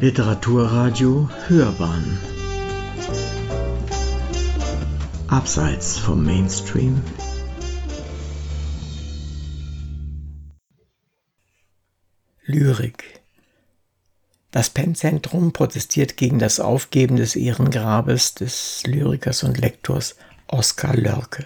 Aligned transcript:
Literaturradio 0.00 1.28
Hörbahn 1.46 2.18
Abseits 5.28 5.98
vom 5.98 6.24
Mainstream 6.24 7.02
Lyrik 12.46 13.20
Das 14.52 14.70
Pennzentrum 14.70 15.52
protestiert 15.52 16.16
gegen 16.16 16.38
das 16.38 16.60
Aufgeben 16.60 17.16
des 17.16 17.36
Ehrengrabes 17.36 18.32
des 18.32 18.82
Lyrikers 18.86 19.42
und 19.42 19.58
Lektors 19.58 20.16
Oskar 20.46 20.96
Lörke. 20.96 21.44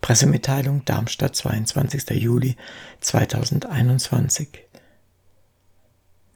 Pressemitteilung 0.00 0.84
Darmstadt, 0.84 1.34
22. 1.34 2.10
Juli 2.10 2.56
2021 3.00 4.65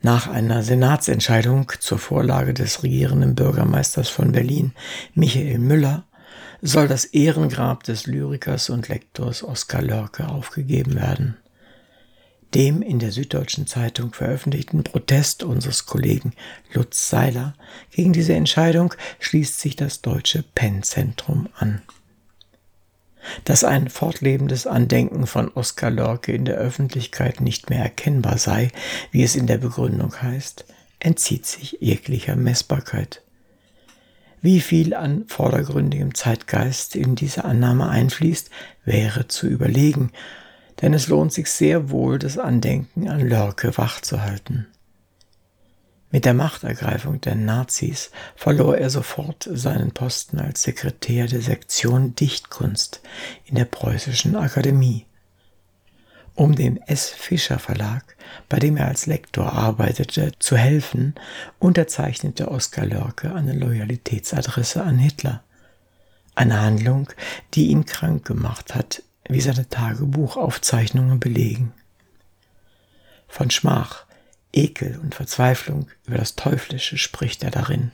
nach 0.03 0.27
einer 0.27 0.63
Senatsentscheidung 0.63 1.73
zur 1.79 1.99
Vorlage 1.99 2.55
des 2.55 2.83
regierenden 2.83 3.35
Bürgermeisters 3.35 4.09
von 4.09 4.33
Berlin, 4.33 4.73
Michael 5.15 5.59
Müller, 5.59 6.05
soll 6.63 6.89
das 6.89 7.05
Ehrengrab 7.05 7.85
des 7.85 8.07
Lyrikers 8.07 8.71
und 8.71 8.89
Lektors 8.89 9.43
Oskar 9.43 9.83
Lörke 9.83 10.29
aufgegeben 10.29 10.95
werden. 10.95 11.37
Dem 12.55 12.83
in 12.83 12.99
der 12.99 13.13
Süddeutschen 13.13 13.67
Zeitung 13.67 14.13
veröffentlichten 14.13 14.83
Protest 14.83 15.45
unseres 15.45 15.87
Kollegen 15.87 16.33
Lutz 16.73 17.09
Seiler 17.09 17.55
gegen 17.91 18.13
diese 18.13 18.35
Entscheidung 18.35 18.93
schließt 19.21 19.61
sich 19.61 19.77
das 19.77 20.03
Deutsche 20.03 20.43
Pennzentrum 20.55 21.49
an. 21.57 21.83
Dass 23.45 23.65
ein 23.65 23.89
fortlebendes 23.89 24.67
Andenken 24.67 25.27
von 25.27 25.49
Oskar 25.49 25.91
Lorke 25.91 26.33
in 26.33 26.45
der 26.45 26.57
Öffentlichkeit 26.57 27.41
nicht 27.41 27.71
mehr 27.71 27.81
erkennbar 27.81 28.39
sei, 28.39 28.71
wie 29.11 29.23
es 29.23 29.37
in 29.37 29.47
der 29.47 29.59
Begründung 29.59 30.21
heißt, 30.21 30.65
entzieht 31.01 31.47
sich 31.47 31.79
jeglicher 31.81 32.37
Messbarkeit. 32.37 33.23
Wie 34.43 34.61
viel 34.61 34.95
an 34.95 35.25
vordergründigem 35.29 36.15
Zeitgeist 36.15 36.97
in 36.97 37.15
diese 37.15 37.45
Annahme 37.45 37.89
einfließt, 37.89 38.51
wäre 38.85 39.29
zu 39.29 39.47
überlegen, 39.47 40.13
denn 40.81 40.95
es 40.95 41.09
lohnt 41.09 41.33
sich 41.33 41.51
sehr 41.51 41.91
wohl, 41.91 42.19
das 42.19 42.39
Andenken 42.39 43.09
an 43.09 43.21
Lörke 43.21 43.77
wachzuhalten. 43.77 44.67
Mit 46.13 46.25
der 46.25 46.35
Machtergreifung 46.35 47.21
der 47.21 47.37
Nazis 47.37 48.11
verlor 48.35 48.77
er 48.77 48.91
sofort 48.91 49.49
seinen 49.51 49.93
Posten 49.93 50.41
als 50.41 50.63
Sekretär 50.63 51.27
der 51.27 51.41
Sektion 51.41 52.17
Dichtkunst 52.17 53.01
in 53.45 53.55
der 53.55 53.65
Preußischen 53.65 54.35
Akademie. 54.35 55.07
Um 56.35 56.57
dem 56.57 56.79
S. 56.87 57.11
Fischer 57.11 57.61
Verlag, 57.61 58.17
bei 58.49 58.59
dem 58.59 58.77
er 58.77 58.89
als 58.89 59.07
Lektor 59.07 59.53
arbeitete, 59.53 60.33
zu 60.39 60.57
helfen, 60.57 61.15
unterzeichnete 61.61 62.51
Oskar 62.51 62.87
Lörke 62.87 63.33
eine 63.33 63.53
Loyalitätsadresse 63.53 64.83
an 64.83 64.99
Hitler. 64.99 65.45
Eine 66.35 66.61
Handlung, 66.61 67.09
die 67.55 67.69
ihn 67.69 67.85
krank 67.85 68.25
gemacht 68.25 68.75
hat, 68.75 69.03
wie 69.29 69.41
seine 69.41 69.69
Tagebuchaufzeichnungen 69.69 71.21
belegen. 71.21 71.73
Von 73.29 73.51
Schmach 73.51 74.07
Ekel 74.53 74.99
und 75.03 75.15
Verzweiflung 75.15 75.89
über 76.07 76.19
das 76.19 76.37
Teuflische 76.37 76.99
spricht 76.99 77.43
er 77.43 77.51
darin. 77.51 77.93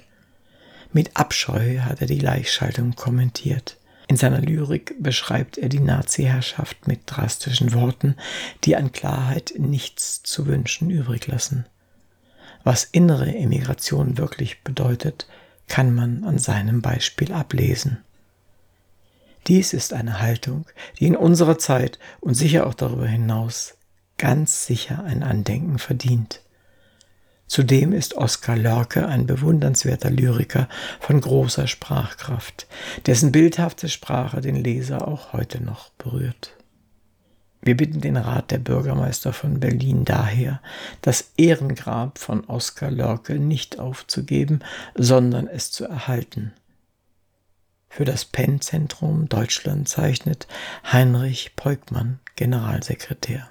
Mit 0.92 1.16
Abscheu 1.16 1.80
hat 1.80 2.00
er 2.00 2.06
die 2.06 2.18
Gleichschaltung 2.18 2.94
kommentiert. 2.94 3.76
In 4.08 4.16
seiner 4.16 4.40
Lyrik 4.40 4.94
beschreibt 5.00 5.58
er 5.58 5.68
die 5.68 5.80
Nazi-Herrschaft 5.80 6.86
mit 6.86 7.00
drastischen 7.06 7.74
Worten, 7.74 8.16
die 8.64 8.76
an 8.76 8.92
Klarheit 8.92 9.54
nichts 9.58 10.22
zu 10.22 10.46
wünschen 10.46 10.90
übrig 10.90 11.26
lassen. 11.26 11.66
Was 12.62 12.84
innere 12.84 13.34
Emigration 13.34 14.16
wirklich 14.16 14.62
bedeutet, 14.62 15.26
kann 15.68 15.94
man 15.94 16.24
an 16.24 16.38
seinem 16.38 16.82
Beispiel 16.82 17.32
ablesen. 17.32 17.98
Dies 19.48 19.72
ist 19.72 19.92
eine 19.92 20.20
Haltung, 20.20 20.66
die 20.98 21.06
in 21.06 21.16
unserer 21.16 21.58
Zeit 21.58 21.98
und 22.20 22.34
sicher 22.34 22.66
auch 22.66 22.74
darüber 22.74 23.06
hinaus 23.06 23.76
ganz 24.18 24.66
sicher 24.66 25.04
ein 25.04 25.22
Andenken 25.22 25.78
verdient. 25.78 26.40
Zudem 27.46 27.92
ist 27.92 28.14
Oskar 28.14 28.56
Lörke 28.56 29.06
ein 29.06 29.26
bewundernswerter 29.26 30.10
Lyriker 30.10 30.68
von 31.00 31.20
großer 31.20 31.68
Sprachkraft, 31.68 32.66
dessen 33.06 33.30
bildhafte 33.30 33.88
Sprache 33.88 34.40
den 34.40 34.56
Leser 34.56 35.06
auch 35.06 35.32
heute 35.32 35.62
noch 35.62 35.90
berührt. 35.90 36.56
Wir 37.62 37.76
bitten 37.76 38.00
den 38.00 38.16
Rat 38.16 38.50
der 38.50 38.58
Bürgermeister 38.58 39.32
von 39.32 39.58
Berlin 39.58 40.04
daher, 40.04 40.60
das 41.02 41.32
Ehrengrab 41.36 42.18
von 42.18 42.44
Oskar 42.44 42.90
Lörke 42.90 43.38
nicht 43.38 43.78
aufzugeben, 43.78 44.60
sondern 44.94 45.48
es 45.48 45.72
zu 45.72 45.84
erhalten. 45.84 46.52
Für 47.88 48.04
das 48.04 48.24
Penn-Zentrum 48.24 49.28
Deutschland 49.28 49.88
zeichnet 49.88 50.46
Heinrich 50.92 51.56
Peukmann, 51.56 52.20
Generalsekretär. 52.36 53.48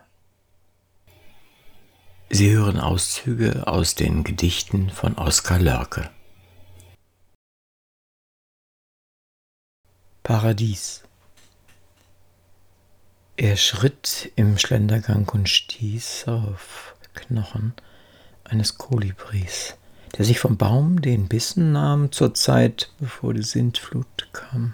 Sie 2.29 2.51
hören 2.51 2.79
Auszüge 2.79 3.67
aus 3.67 3.93
den 3.93 4.23
Gedichten 4.23 4.89
von 4.89 5.15
Oskar 5.15 5.59
Lörke. 5.59 6.09
Paradies 10.23 11.03
Er 13.37 13.57
schritt 13.57 14.31
im 14.35 14.57
Schlendergang 14.57 15.29
und 15.29 15.47
stieß 15.47 16.27
auf 16.27 16.95
Knochen 17.13 17.73
eines 18.43 18.79
Kolibris, 18.79 19.75
der 20.17 20.25
sich 20.25 20.39
vom 20.39 20.57
Baum 20.57 21.01
den 21.01 21.27
Bissen 21.27 21.73
nahm 21.73 22.11
zur 22.11 22.33
Zeit, 22.33 22.91
bevor 22.99 23.35
die 23.35 23.43
Sintflut 23.43 24.29
kam. 24.33 24.73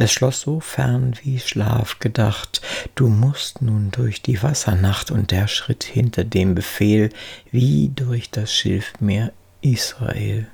Es 0.00 0.12
schloss 0.12 0.42
so 0.42 0.60
fern 0.60 1.14
wie 1.24 1.40
Schlaf 1.40 1.98
gedacht, 1.98 2.62
du 2.94 3.08
musst 3.08 3.62
nun 3.62 3.90
durch 3.90 4.22
die 4.22 4.40
Wassernacht, 4.44 5.10
und 5.10 5.32
der 5.32 5.48
schritt 5.48 5.82
hinter 5.82 6.22
dem 6.22 6.54
Befehl 6.54 7.10
wie 7.50 7.90
durch 7.94 8.30
das 8.30 8.54
Schilfmeer 8.54 9.32
Israel. 9.60 10.46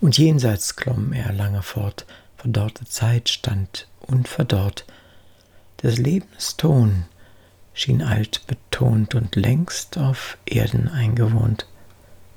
Und 0.00 0.16
jenseits 0.18 0.76
klomm 0.76 1.12
er 1.12 1.32
lange 1.32 1.62
fort, 1.62 2.06
verdorrte 2.36 2.84
Zeit 2.84 3.28
stand 3.28 3.88
unverdorrt, 3.98 4.84
des 5.82 5.98
Lebens 5.98 6.56
Ton 6.56 7.06
schien 7.72 8.02
alt 8.02 8.46
betont 8.46 9.16
und 9.16 9.34
längst 9.34 9.98
auf 9.98 10.38
Erden 10.46 10.88
eingewohnt. 10.88 11.66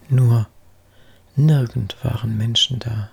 Nur 0.09 0.48
nirgend 1.36 1.96
waren 2.02 2.36
Menschen 2.38 2.80
da 2.80 3.12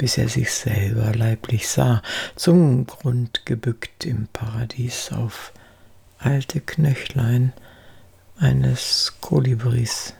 bis 0.00 0.16
er 0.16 0.30
sich 0.30 0.50
selber 0.50 1.14
leiblich 1.14 1.68
sah, 1.68 2.00
zum 2.34 2.86
Grund 2.86 3.44
gebückt 3.44 4.06
im 4.06 4.28
Paradies 4.28 5.12
auf 5.12 5.52
alte 6.18 6.62
Knöchlein 6.62 7.52
eines 8.38 9.18
Kolibris. 9.20 10.14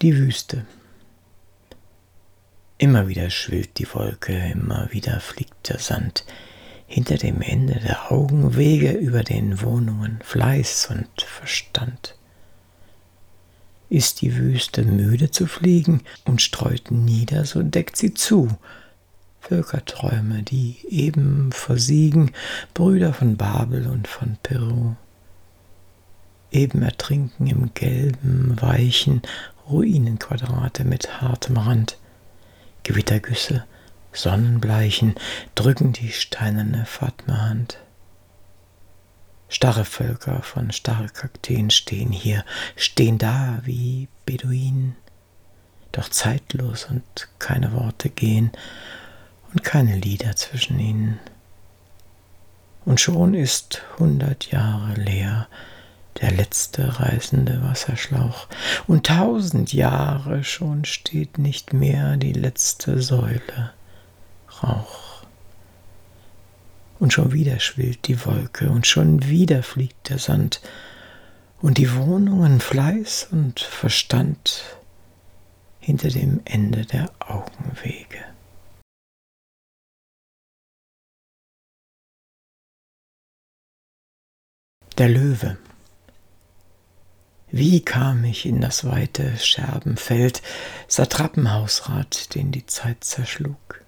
Die 0.00 0.16
Wüste. 0.16 0.64
Immer 2.78 3.06
wieder 3.08 3.28
schwillt 3.28 3.76
die 3.76 3.92
Wolke, 3.92 4.32
immer 4.32 4.88
wieder 4.92 5.20
fliegt 5.20 5.68
der 5.68 5.78
Sand 5.78 6.24
hinter 6.86 7.18
dem 7.18 7.42
Ende 7.42 7.78
der 7.80 8.10
Augenwege 8.10 8.92
über 8.92 9.24
den 9.24 9.60
Wohnungen 9.60 10.20
Fleiß 10.24 10.86
und 10.86 11.20
Verstand 11.20 12.14
ist 13.90 14.22
die 14.22 14.36
Wüste 14.36 14.84
müde 14.84 15.30
zu 15.30 15.46
fliegen 15.46 16.02
und 16.24 16.40
streut 16.40 16.90
nieder, 16.90 17.44
so 17.44 17.62
deckt 17.62 17.96
sie 17.96 18.14
zu. 18.14 18.48
Völkerträume, 19.40 20.42
die 20.42 20.76
eben 20.88 21.50
versiegen, 21.52 22.30
Brüder 22.72 23.12
von 23.12 23.36
Babel 23.36 23.88
und 23.88 24.06
von 24.06 24.36
Peru. 24.42 24.94
Eben 26.52 26.82
ertrinken 26.82 27.46
im 27.46 27.74
gelben, 27.74 28.56
weichen 28.60 29.22
Ruinenquadrate 29.68 30.84
mit 30.84 31.20
hartem 31.20 31.56
Rand. 31.56 31.96
Gewittergüsse, 32.84 33.64
Sonnenbleichen 34.12 35.14
drücken 35.54 35.92
die 35.92 36.10
steinerne 36.10 36.84
Fatma-Hand. 36.86 37.78
Starre 39.50 39.84
Völker 39.84 40.42
von 40.42 40.70
Starrkakteen 40.70 41.70
stehen 41.70 42.12
hier, 42.12 42.44
stehen 42.76 43.18
da 43.18 43.58
wie 43.64 44.06
Beduinen, 44.24 44.96
doch 45.90 46.08
zeitlos 46.08 46.84
und 46.84 47.02
keine 47.40 47.72
Worte 47.72 48.08
gehen 48.10 48.52
und 49.52 49.64
keine 49.64 49.96
Lieder 49.96 50.36
zwischen 50.36 50.78
ihnen. 50.78 51.18
Und 52.84 53.00
schon 53.00 53.34
ist 53.34 53.82
hundert 53.98 54.52
Jahre 54.52 54.94
leer 54.94 55.48
der 56.20 56.30
letzte 56.30 57.00
reißende 57.00 57.62
Wasserschlauch, 57.62 58.46
und 58.86 59.06
tausend 59.06 59.72
Jahre 59.72 60.44
schon 60.44 60.84
steht 60.84 61.38
nicht 61.38 61.72
mehr 61.72 62.16
die 62.16 62.32
letzte 62.32 63.02
Säule 63.02 63.72
Rauch. 64.62 65.09
Und 67.00 67.12
schon 67.12 67.32
wieder 67.32 67.58
schwillt 67.58 68.06
die 68.06 68.24
Wolke 68.24 68.70
und 68.70 68.86
schon 68.86 69.26
wieder 69.26 69.62
fliegt 69.62 70.10
der 70.10 70.18
Sand 70.18 70.60
und 71.60 71.78
die 71.78 71.94
Wohnungen 71.96 72.60
Fleiß 72.60 73.28
und 73.32 73.58
Verstand 73.60 74.76
hinter 75.80 76.10
dem 76.10 76.40
Ende 76.44 76.84
der 76.84 77.10
Augenwege. 77.18 78.24
Der 84.98 85.08
Löwe. 85.08 85.56
Wie 87.50 87.80
kam 87.80 88.22
ich 88.24 88.44
in 88.44 88.60
das 88.60 88.84
weite 88.84 89.36
Scherbenfeld, 89.38 90.42
Satrappenhausrat, 90.86 92.34
den 92.34 92.52
die 92.52 92.66
Zeit 92.66 93.02
zerschlug? 93.02 93.79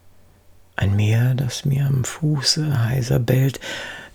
Ein 0.77 0.97
Meer, 0.97 1.35
das 1.35 1.65
mir 1.65 1.87
am 1.87 2.05
Fuße 2.05 2.87
heiser 2.87 3.19
bellt, 3.19 3.61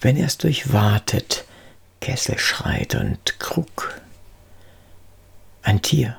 wenn 0.02 0.18
er's 0.18 0.38
durchwatet, 0.38 1.46
Kessel 2.02 2.38
schreit 2.38 2.96
und 2.96 3.40
Krug. 3.40 4.00
Ein 5.62 5.82
Tier, 5.82 6.18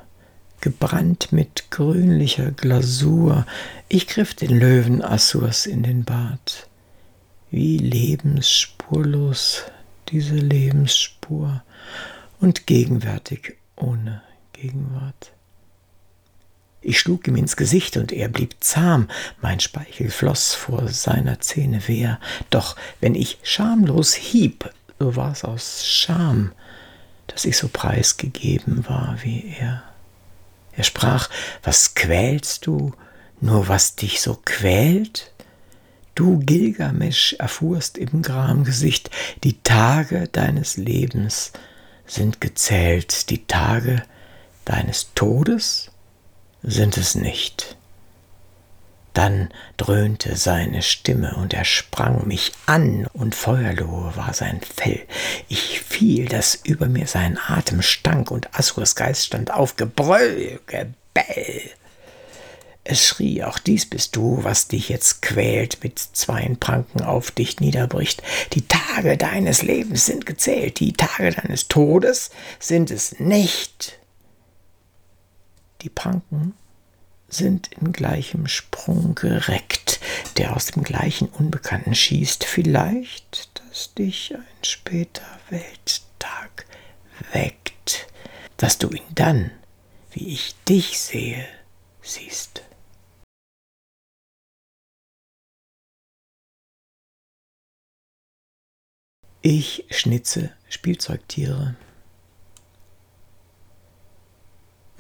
gebrannt 0.61 1.33
mit 1.33 1.71
grünlicher 1.71 2.51
Glasur, 2.51 3.47
ich 3.89 4.07
griff 4.07 4.35
den 4.35 4.59
Löwen 4.59 5.03
Assurs 5.03 5.67
in 5.67 5.83
den 5.83 6.05
Bart. 6.05 6.69
Wie 7.51 7.79
lebensspurlos 7.79 9.65
diese 10.09 10.35
Lebensspur 10.35 11.63
und 12.41 12.67
gegenwärtig 12.67 13.57
ohne 13.77 14.23
Gegenwart. 14.53 15.33
Ich 16.81 17.01
schlug 17.01 17.27
ihm 17.27 17.37
ins 17.37 17.57
Gesicht 17.57 17.97
und 17.97 18.13
er 18.13 18.29
blieb 18.29 18.55
zahm, 18.61 19.09
mein 19.41 19.61
Speichel 19.61 20.11
floss 20.11 20.55
vor 20.55 20.89
seiner 20.89 21.41
Zähne 21.41 21.87
wehr, 21.89 22.21
doch 22.51 22.77
wenn 23.01 23.15
ich 23.15 23.39
schamlos 23.43 24.15
hieb, 24.15 24.71
so 24.99 25.17
war's 25.17 25.45
aus 25.45 25.87
Scham, 25.87 26.53
dass 27.27 27.45
ich 27.45 27.57
so 27.57 27.69
preisgegeben 27.69 28.89
war 28.89 29.19
wie 29.23 29.55
er. 29.59 29.83
Er 30.73 30.85
sprach, 30.85 31.29
was 31.65 31.95
quälst 31.95 32.67
du, 32.67 32.95
nur 33.41 33.69
was 33.69 33.97
dich 33.97 34.21
so 34.21 34.39
quält? 34.45 35.33
Du 36.15 36.39
Gilgamesch 36.39 37.35
erfuhrst 37.39 37.99
im 37.99 38.23
Gramgesicht, 38.23 39.11
die 39.45 39.61
Tage 39.63 40.29
deines 40.29 40.77
Lebens 40.77 41.53
sind 42.07 42.41
gezählt, 42.41 43.31
die 43.31 43.47
Tage 43.47 44.03
deines 44.65 45.13
Todes 45.15 45.91
sind 46.63 46.97
es 46.97 47.15
nicht. 47.15 47.77
Dann 49.15 49.49
dröhnte 49.77 50.37
seine 50.37 50.83
Stimme 50.83 51.35
und 51.37 51.53
er 51.53 51.65
sprang 51.65 52.29
mich 52.29 52.53
an 52.67 53.09
und 53.13 53.35
feuerlohe 53.35 54.15
war 54.15 54.33
sein 54.33 54.61
Fell. 54.61 55.01
Ich 55.49 55.81
fiel, 55.81 56.27
dass 56.27 56.55
über 56.55 56.87
mir 56.87 57.09
sein 57.09 57.39
Atem 57.49 57.83
stank 57.83 58.31
und 58.31 58.55
Assurs 58.57 58.95
Geist 58.95 59.27
stand 59.27 59.51
auf 59.53 59.75
Gebrüll, 59.75 60.61
Gebell. 60.67 61.63
Es 62.85 63.07
schrie, 63.07 63.43
auch 63.43 63.59
dies 63.59 63.85
bist 63.85 64.17
du, 64.17 64.45
was 64.45 64.69
dich 64.69 64.89
jetzt 64.89 65.21
quält, 65.21 65.83
mit 65.83 65.99
zweien 65.99 66.57
Pranken 66.59 67.03
auf 67.03 67.31
dich 67.31 67.61
niederbricht. 67.61 68.23
Die 68.53 68.67
Tage 68.67 69.19
deines 69.19 69.63
Lebens 69.63 70.07
sind 70.07 70.25
gezählt, 70.25 70.81
die 70.81 70.93
Tage 70.93 71.33
deines 71.33 71.69
Todes 71.69 72.31
sind 72.61 72.91
es 72.91 73.19
nicht. 73.19 73.98
Die 75.83 75.91
Pranken 75.91 76.55
sind 77.29 77.69
in 77.73 77.93
gleichem 77.93 78.49
Sprung 78.49 79.15
gereckt, 79.15 80.01
der 80.37 80.57
aus 80.57 80.67
dem 80.67 80.83
gleichen 80.83 81.29
Unbekannten 81.29 81.95
schießt, 81.95 82.45
vielleicht, 82.45 83.51
dass 83.61 83.95
dich 83.95 84.35
ein 84.35 84.65
später 84.65 85.27
Welttag 85.51 86.67
weckt, 87.33 88.09
dass 88.57 88.79
du 88.79 88.91
ihn 88.91 89.15
dann, 89.15 89.51
wie 90.11 90.29
ich 90.29 90.57
dich 90.69 90.99
sehe, 90.99 91.47
siehst. 92.03 92.63
Ich 99.43 99.85
schnitze 99.91 100.53
Spielzeugtiere. 100.69 101.77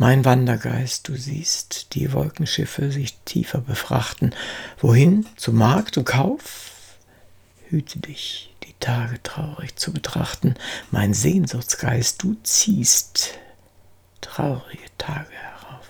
Mein 0.00 0.24
Wandergeist, 0.24 1.08
du 1.08 1.16
siehst 1.16 1.96
die 1.96 2.12
Wolkenschiffe 2.12 2.92
sich 2.92 3.18
tiefer 3.24 3.60
befrachten. 3.60 4.32
Wohin? 4.78 5.26
Zu 5.36 5.52
Markt 5.52 5.98
und 5.98 6.04
Kauf? 6.04 6.96
Hüte 7.68 7.98
dich, 7.98 8.54
die 8.62 8.74
Tage 8.78 9.20
traurig 9.24 9.74
zu 9.74 9.92
betrachten. 9.92 10.54
Mein 10.92 11.14
Sehnsuchtsgeist, 11.14 12.22
du 12.22 12.36
ziehst 12.44 13.40
traurige 14.20 14.86
Tage 14.98 15.32
herauf. 15.32 15.88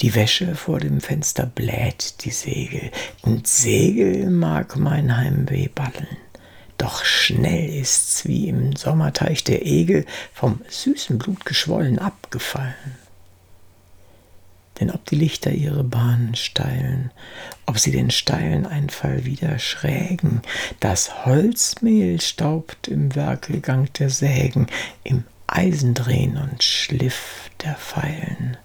Die 0.00 0.16
Wäsche 0.16 0.56
vor 0.56 0.80
dem 0.80 1.00
Fenster 1.00 1.46
bläht 1.46 2.24
die 2.24 2.32
Segel, 2.32 2.90
und 3.22 3.46
Segel 3.46 4.28
mag 4.30 4.76
mein 4.76 5.16
Heimweh 5.16 5.68
ballen. 5.68 6.08
Doch 6.80 7.04
schnell 7.04 7.68
ist's 7.68 8.24
wie 8.26 8.48
im 8.48 8.74
Sommerteich 8.74 9.44
der 9.44 9.66
Egel 9.66 10.06
vom 10.32 10.62
süßen 10.66 11.18
Blut 11.18 11.44
geschwollen 11.44 11.98
abgefallen. 11.98 12.96
Denn 14.80 14.90
ob 14.90 15.04
die 15.04 15.16
Lichter 15.16 15.50
ihre 15.50 15.84
Bahnen 15.84 16.36
steilen, 16.36 17.10
ob 17.66 17.78
sie 17.78 17.90
den 17.90 18.10
steilen 18.10 18.64
Einfall 18.64 19.26
wieder 19.26 19.58
schrägen, 19.58 20.40
das 20.80 21.26
Holzmehl 21.26 22.18
staubt 22.18 22.88
im 22.88 23.14
Werkelgang 23.14 23.92
der 23.98 24.08
Sägen, 24.08 24.66
im 25.04 25.24
Eisendrehen 25.48 26.38
und 26.38 26.64
Schliff 26.64 27.50
der 27.62 27.74
Pfeilen. 27.74 28.56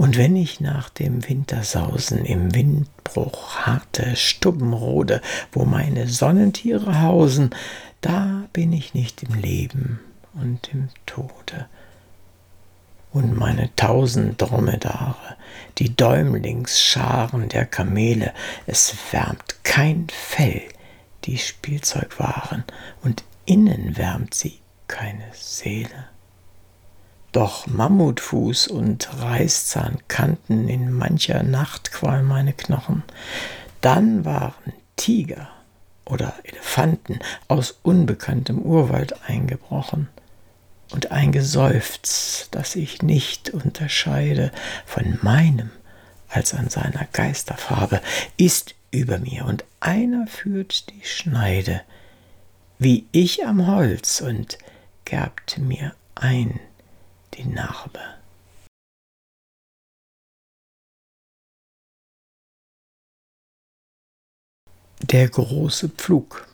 Und 0.00 0.16
wenn 0.16 0.34
ich 0.34 0.60
nach 0.60 0.88
dem 0.88 1.28
Wintersausen 1.28 2.24
im 2.24 2.54
Windbruch 2.54 3.56
harte 3.56 4.16
Stubbenrode, 4.16 5.20
wo 5.52 5.66
meine 5.66 6.08
Sonnentiere 6.08 7.02
hausen, 7.02 7.50
da 8.00 8.44
bin 8.54 8.72
ich 8.72 8.94
nicht 8.94 9.22
im 9.22 9.34
Leben 9.34 10.00
und 10.32 10.72
im 10.72 10.88
Tode. 11.04 11.66
Und 13.12 13.36
meine 13.36 13.76
tausend 13.76 14.40
Dromedare, 14.40 15.36
die 15.76 15.94
Däumlingsscharen 15.94 17.50
der 17.50 17.66
Kamele, 17.66 18.32
es 18.66 18.94
wärmt 19.10 19.62
kein 19.64 20.06
Fell, 20.08 20.62
die 21.24 21.36
Spielzeug 21.36 22.18
waren, 22.18 22.64
und 23.02 23.22
innen 23.44 23.98
wärmt 23.98 24.32
sie 24.32 24.60
keine 24.88 25.26
Seele. 25.34 26.06
Doch 27.32 27.66
Mammutfuß 27.68 28.68
und 28.68 29.08
Reißzahn 29.20 29.98
kannten 30.08 30.68
in 30.68 30.92
mancher 30.92 31.42
Nachtqual 31.44 32.22
meine 32.22 32.52
Knochen. 32.52 33.04
Dann 33.80 34.24
waren 34.24 34.72
Tiger 34.96 35.48
oder 36.04 36.34
Elefanten 36.42 37.20
aus 37.46 37.78
unbekanntem 37.82 38.58
Urwald 38.58 39.14
eingebrochen 39.28 40.08
und 40.90 41.12
ein 41.12 41.30
Geseufz, 41.30 42.48
das 42.50 42.74
ich 42.74 43.02
nicht 43.02 43.50
unterscheide 43.50 44.50
von 44.84 45.18
meinem 45.22 45.70
als 46.28 46.52
an 46.54 46.68
seiner 46.68 47.06
Geisterfarbe, 47.12 48.00
ist 48.36 48.74
über 48.90 49.18
mir 49.18 49.44
und 49.44 49.64
einer 49.78 50.26
führt 50.26 50.90
die 50.90 51.04
Schneide, 51.04 51.82
wie 52.78 53.06
ich 53.12 53.46
am 53.46 53.66
Holz 53.66 54.20
und 54.20 54.58
gerbt 55.04 55.58
mir 55.58 55.94
ein 56.14 56.58
die 57.40 57.48
Narbe. 57.48 58.00
Der 65.02 65.28
große 65.28 65.88
Pflug. 65.88 66.46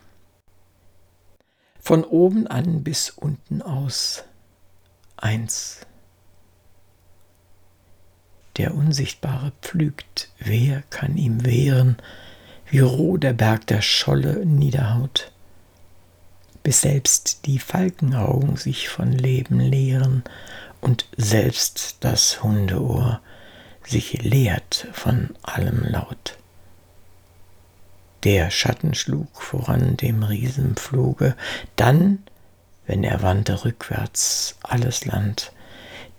Von 1.80 2.04
oben 2.04 2.46
an 2.46 2.84
bis 2.84 3.10
unten 3.10 3.62
aus. 3.62 4.24
Eins. 5.16 5.80
Der 8.56 8.74
Unsichtbare 8.74 9.52
pflügt, 9.60 10.30
wer 10.38 10.82
kann 10.90 11.16
ihm 11.16 11.44
wehren, 11.44 11.96
wie 12.70 12.80
roh 12.80 13.16
der 13.16 13.34
Berg 13.34 13.66
der 13.66 13.82
Scholle 13.82 14.46
niederhaut, 14.46 15.30
bis 16.62 16.80
selbst 16.80 17.46
die 17.46 17.58
Falkenaugen 17.58 18.56
sich 18.56 18.88
von 18.88 19.12
Leben 19.12 19.60
leeren 19.60 20.24
und 20.80 21.06
selbst 21.16 21.98
das 22.00 22.42
Hundeohr 22.42 23.20
sich 23.84 24.22
leert 24.22 24.88
von 24.92 25.30
allem 25.42 25.84
Laut. 25.84 26.36
Der 28.24 28.50
Schatten 28.50 28.94
schlug 28.94 29.40
voran 29.40 29.96
dem 29.96 30.22
Riesenpfluge, 30.22 31.36
dann, 31.76 32.24
wenn 32.86 33.04
er 33.04 33.22
wandte 33.22 33.64
rückwärts 33.64 34.56
alles 34.62 35.04
Land, 35.04 35.52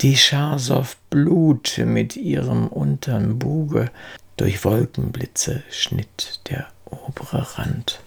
Die 0.01 0.15
Scharsow 0.15 0.95
Blut 1.09 1.79
mit 1.83 2.15
ihrem 2.15 2.67
untern 2.67 3.39
Buge, 3.39 3.91
durch 4.37 4.63
Wolkenblitze 4.63 5.63
schnitt 5.71 6.39
der 6.49 6.67
obere 6.85 7.57
Rand. 7.57 7.99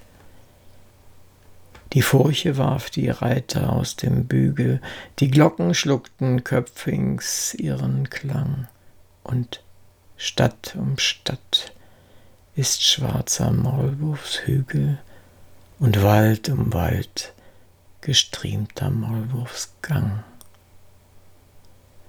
Die 1.92 2.02
Furche 2.02 2.56
warf 2.56 2.90
die 2.90 3.08
Reiter 3.08 3.72
aus 3.72 3.96
dem 3.96 4.26
Bügel, 4.26 4.80
die 5.18 5.28
Glocken 5.28 5.74
schluckten 5.74 6.44
köpfings 6.44 7.54
ihren 7.54 8.08
Klang, 8.10 8.68
und 9.24 9.62
Stadt 10.16 10.76
um 10.76 10.98
Stadt 10.98 11.72
ist 12.54 12.84
schwarzer 12.84 13.50
Maulwurfshügel 13.50 14.98
und 15.78 16.02
Wald 16.02 16.48
um 16.48 16.72
Wald 16.72 17.32
gestriemter 18.02 18.90
Maulwurfsgang. 18.90 20.22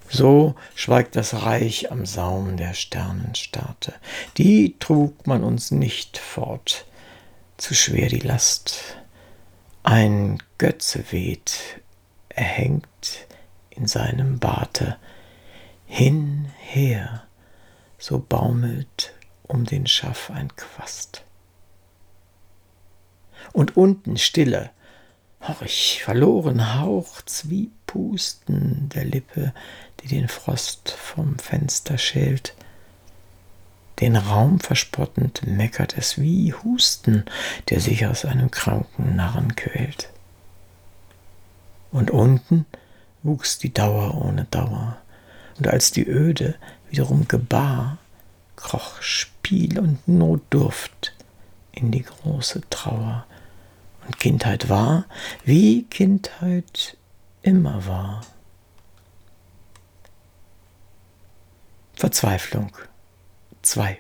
So 0.10 0.56
schweigt 0.76 1.16
das 1.16 1.44
Reich 1.44 1.92
am 1.92 2.06
Saum 2.06 2.58
der 2.58 2.74
Sternenstaate. 2.74 3.94
Die 4.38 4.76
trug 4.78 5.26
man 5.26 5.44
uns 5.44 5.72
nicht 5.72 6.18
fort, 6.18 6.86
zu 7.58 7.74
schwer 7.74 8.10
die 8.10 8.20
Last. 8.20 9.01
Ein 9.84 10.38
Götze 10.60 11.12
weht, 11.12 11.82
er 12.30 12.44
hängt 12.44 13.28
in 13.72 13.88
seinem 13.88 14.40
Barte. 14.40 14.98
Hin, 15.88 16.52
her, 16.60 17.24
so 17.98 18.20
baumelt 18.20 19.14
um 19.48 19.66
den 19.66 19.88
Schaff 19.88 20.30
ein 20.30 20.56
Quast. 20.56 21.24
Und 23.54 23.76
unten 23.76 24.18
Stille, 24.18 24.70
horch, 25.42 26.02
verloren 26.04 26.80
haucht's 26.80 27.50
wie 27.50 27.72
Pusten 27.88 28.88
der 28.90 29.04
Lippe, 29.04 29.52
die 30.02 30.08
den 30.08 30.28
Frost 30.28 30.92
vom 30.92 31.40
Fenster 31.40 31.98
schält. 31.98 32.54
Den 34.02 34.16
Raum 34.16 34.60
verspottend 34.60 35.46
meckert 35.46 35.96
es 35.96 36.20
wie 36.20 36.56
Husten, 36.56 37.24
der 37.70 37.80
sich 37.80 38.08
aus 38.08 38.26
einem 38.26 38.50
kranken 38.50 39.16
Narren 39.16 39.56
quält. 39.56 40.10
Und 41.92 42.10
unten 42.10 42.66
wuchs 43.22 43.60
die 43.60 43.72
Dauer 43.72 44.20
ohne 44.20 44.46
Dauer, 44.46 44.98
und 45.60 45.68
als 45.68 45.92
die 45.92 46.08
Öde 46.08 46.56
wiederum 46.90 47.28
gebar, 47.28 48.00
kroch 48.56 49.00
Spiel 49.04 49.78
und 49.78 50.08
Notdurft 50.08 51.14
in 51.72 51.92
die 51.92 52.04
große 52.04 52.62
Trauer. 52.72 53.28
Und 54.08 54.18
Kindheit 54.18 54.68
war, 54.68 55.06
wie 55.46 55.84
Kindheit 55.84 56.98
immer 57.44 57.86
war. 57.86 58.22
Verzweiflung 61.94 62.76
2 63.62 63.98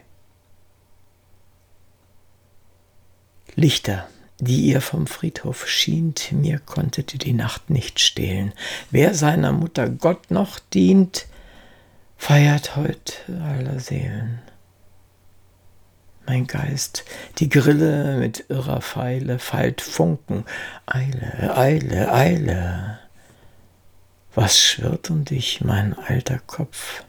Lichter, 3.56 4.08
die 4.40 4.62
ihr 4.62 4.82
vom 4.82 5.08
Friedhof 5.08 5.68
schient, 5.68 6.32
mir 6.32 6.60
konntet 6.60 7.14
ihr 7.14 7.20
die 7.20 7.34
Nacht 7.34 7.70
nicht 7.70 8.00
stehlen. 8.00 8.54
Wer 8.90 9.14
seiner 9.14 9.52
Mutter 9.52 9.90
Gott 9.90 10.32
noch 10.32 10.58
dient, 10.58 11.28
feiert 12.18 12.76
heut 12.76 13.26
aller 13.30 13.80
Seelen. 13.80 14.42
Mein 16.26 16.48
Geist, 16.48 17.04
die 17.40 17.50
Grille 17.50 18.18
mit 18.18 18.46
irrer 18.50 18.82
Pfeile 18.82 19.38
feilt 19.38 19.82
Funken. 19.82 20.46
Eile, 20.86 21.56
Eile, 21.58 22.14
Eile. 22.14 23.00
Was 24.34 24.58
schwirrt 24.58 25.10
um 25.10 25.26
dich, 25.26 25.62
mein 25.62 25.94
alter 25.94 26.40
Kopf? 26.40 27.04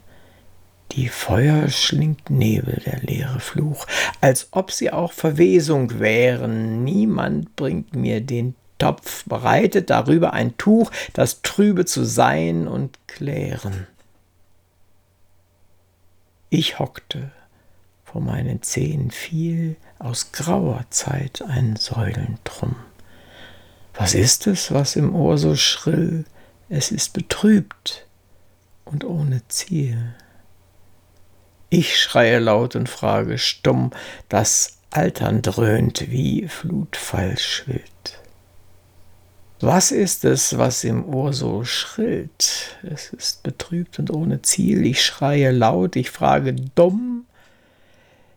Die 0.95 1.07
Feuer 1.07 1.69
schlingt 1.69 2.29
Nebel, 2.29 2.79
der 2.85 2.99
leere 2.99 3.39
Fluch, 3.39 3.87
als 4.21 4.49
ob 4.51 4.71
sie 4.71 4.91
auch 4.91 5.11
Verwesung 5.11 5.99
wären. 5.99 6.83
Niemand 6.83 7.55
bringt 7.55 7.95
mir 7.95 8.21
den 8.21 8.53
Topf, 8.77 9.23
bereitet 9.25 9.89
darüber 9.89 10.33
ein 10.33 10.55
Tuch, 10.57 10.91
das 11.13 11.41
trübe 11.41 11.85
zu 11.85 12.03
sein 12.03 12.67
und 12.67 12.99
klären. 13.07 13.87
Ich 16.51 16.77
hockte, 16.77 17.31
vor 18.03 18.21
meinen 18.21 18.61
Zehen 18.61 19.09
fiel 19.09 19.77
aus 19.97 20.31
grauer 20.31 20.85
Zeit 20.91 21.41
ein 21.41 21.75
Säulentrum. 21.75 22.75
Was 23.95 24.13
ist 24.13 24.45
es, 24.45 24.71
was 24.71 24.95
im 24.95 25.15
Ohr 25.15 25.39
so 25.39 25.55
schrill? 25.55 26.25
Es 26.69 26.91
ist 26.91 27.13
betrübt 27.13 28.05
und 28.85 29.03
ohne 29.03 29.41
Ziel. 29.47 30.13
Ich 31.75 31.99
schreie 31.99 32.37
laut 32.37 32.75
und 32.75 32.87
frage 32.87 33.39
stumm, 33.39 33.89
das 34.29 34.77
Altern 34.91 35.41
dröhnt 35.41 36.11
wie 36.11 36.47
Flutfall 36.47 37.35
schwillt. 37.39 38.19
Was 39.59 39.91
ist 39.91 40.23
es, 40.23 40.59
was 40.59 40.83
im 40.83 41.03
Ohr 41.03 41.33
so 41.33 41.63
schrillt? 41.63 42.77
Es 42.83 43.11
ist 43.11 43.41
betrübt 43.41 43.97
und 43.97 44.11
ohne 44.11 44.43
Ziel. 44.43 44.85
Ich 44.85 45.03
schreie 45.03 45.49
laut, 45.49 45.95
ich 45.95 46.11
frage 46.11 46.53
dumm. 46.53 47.25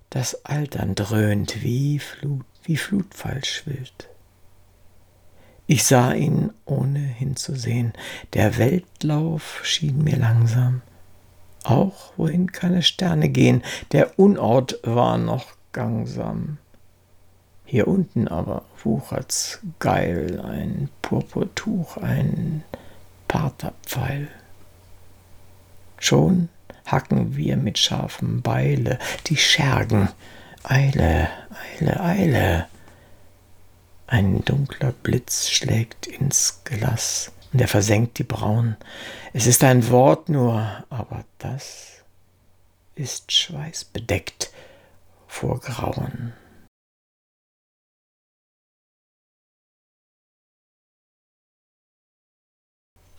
Das 0.08 0.46
Altern 0.46 0.94
dröhnt 0.94 1.62
wie 1.62 1.98
Flut, 1.98 2.46
wie 2.62 2.78
Flutfall 2.78 3.44
schwillt. 3.44 4.08
Ich 5.66 5.84
sah 5.84 6.14
ihn, 6.14 6.54
ohne 6.64 7.00
hinzusehen. 7.00 7.92
Der 8.32 8.56
Weltlauf 8.56 9.60
schien 9.62 10.02
mir 10.02 10.16
langsam 10.16 10.80
auch 11.70 12.12
wohin 12.16 12.52
keine 12.52 12.82
Sterne 12.82 13.28
gehen. 13.28 13.62
Der 13.92 14.18
Unort 14.18 14.78
war 14.82 15.18
noch 15.18 15.46
gangsam. 15.72 16.58
Hier 17.64 17.88
unten 17.88 18.28
aber 18.28 18.64
wuchert's 18.84 19.60
geil, 19.80 20.40
ein 20.40 20.88
Purpurtuch, 21.02 21.96
ein 21.96 22.62
Partherpfeil. 23.26 24.28
Schon 25.98 26.48
hacken 26.86 27.36
wir 27.36 27.56
mit 27.56 27.78
scharfem 27.78 28.42
Beile 28.42 28.98
die 29.26 29.36
Schergen. 29.36 30.08
Eile, 30.62 31.28
Eile, 31.80 32.00
Eile. 32.00 32.66
Ein 34.06 34.44
dunkler 34.44 34.92
Blitz 35.02 35.48
schlägt 35.50 36.06
ins 36.06 36.60
Gelass 36.62 37.32
und 37.56 37.62
er 37.62 37.68
versenkt 37.68 38.18
die 38.18 38.24
Brauen. 38.24 38.76
Es 39.32 39.46
ist 39.46 39.64
ein 39.64 39.88
Wort 39.88 40.28
nur, 40.28 40.84
aber 40.90 41.24
das 41.38 42.04
ist 42.94 43.32
schweißbedeckt 43.32 44.52
vor 45.26 45.58
Grauen. 45.60 46.34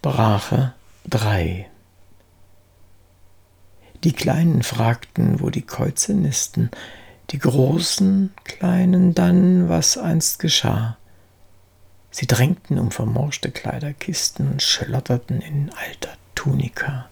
Brache 0.03 0.75
3 1.09 1.67
Die 4.03 4.13
Kleinen 4.13 4.61
fragten, 4.61 5.39
wo 5.39 5.49
die 5.49 5.63
Käuze 5.63 6.13
nisten, 6.13 6.69
die 7.31 7.39
Großen, 7.39 8.35
Kleinen 8.43 9.15
dann, 9.15 9.67
was 9.67 9.97
einst 9.97 10.37
geschah. 10.37 10.95
Sie 12.11 12.27
drängten 12.27 12.79
um 12.79 12.91
vermorschte 12.91 13.51
Kleiderkisten 13.51 14.51
und 14.51 14.61
schlotterten 14.61 15.41
in 15.41 15.71
alter 15.71 16.15
Tunika. 16.35 17.09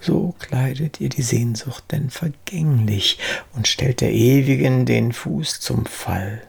So 0.00 0.34
kleidet 0.38 1.00
ihr 1.00 1.08
die 1.08 1.22
Sehnsucht 1.22 1.84
denn 1.90 2.10
vergänglich 2.10 3.18
und 3.54 3.66
stellt 3.66 4.00
der 4.02 4.12
Ewigen 4.12 4.84
den 4.84 5.12
Fuß 5.12 5.60
zum 5.60 5.86
Fall. 5.86 6.42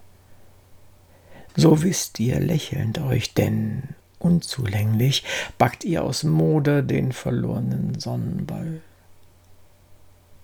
So 1.55 1.81
wisst 1.81 2.19
ihr 2.19 2.39
lächelnd 2.41 2.99
euch 2.99 3.33
denn 3.33 3.83
unzulänglich, 4.19 5.23
backt 5.57 5.85
ihr 5.85 6.03
aus 6.03 6.23
Moder 6.23 6.81
den 6.81 7.13
verlorenen 7.13 7.97
Sonnenball. 7.97 8.81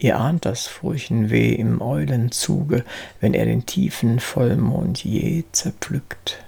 Ihr 0.02 0.20
ahnt 0.20 0.46
das 0.46 0.66
Furchenweh 0.66 1.54
im 1.54 1.80
Eulenzuge, 1.80 2.84
wenn 3.20 3.36
er 3.36 3.46
den 3.46 3.68
tiefen 3.68 4.20
Vollmond 4.20 5.04
je 5.04 5.44
zerpflückt. 5.52 6.44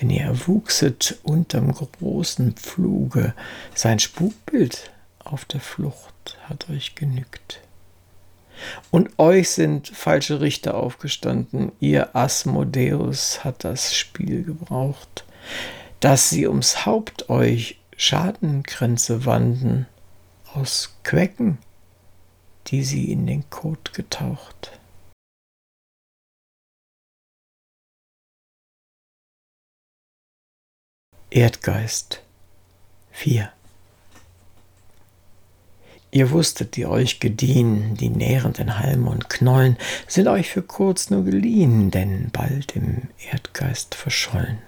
Denn 0.00 0.10
ihr 0.10 0.22
erwuchset 0.22 1.18
unterm 1.24 1.72
großen 1.72 2.52
Pfluge, 2.52 3.34
sein 3.74 3.98
Spukbild 3.98 4.92
auf 5.18 5.44
der 5.44 5.58
Flucht 5.58 6.38
hat 6.44 6.70
euch 6.70 6.94
genügt. 6.94 7.62
Und 8.92 9.18
euch 9.18 9.50
sind 9.50 9.88
falsche 9.88 10.40
Richter 10.40 10.74
aufgestanden, 10.74 11.72
ihr 11.80 12.14
Asmodeus 12.14 13.42
hat 13.42 13.64
das 13.64 13.96
Spiel 13.96 14.44
gebraucht, 14.44 15.24
dass 15.98 16.30
sie 16.30 16.46
ums 16.46 16.86
Haupt 16.86 17.28
euch 17.28 17.80
Schadenkränze 17.96 19.26
wanden, 19.26 19.86
aus 20.54 20.96
Quecken 21.02 21.58
die 22.68 22.82
sie 22.84 23.10
in 23.10 23.26
den 23.26 23.48
Kot 23.50 23.92
getaucht. 23.94 24.78
Erdgeist 31.30 32.22
4 33.12 33.52
Ihr 36.12 36.32
wusstet, 36.32 36.74
die 36.74 36.86
euch 36.86 37.20
gediehen, 37.20 37.94
die 37.94 38.08
nährenden 38.08 38.80
Halme 38.80 39.10
und 39.10 39.28
Knollen 39.30 39.76
sind 40.08 40.26
euch 40.26 40.50
für 40.50 40.62
kurz 40.62 41.08
nur 41.10 41.24
geliehen, 41.24 41.92
denn 41.92 42.30
bald 42.32 42.74
im 42.74 43.02
Erdgeist 43.30 43.94
verschollen. 43.94 44.58